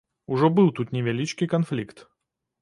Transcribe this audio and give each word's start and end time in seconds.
Ужо 0.35 0.47
быў 0.59 0.71
тут 0.79 0.95
невялічкі 0.97 1.49
канфлікт. 1.53 2.03